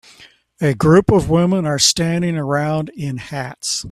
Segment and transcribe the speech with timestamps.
[0.59, 3.79] A group of women are standing around in hats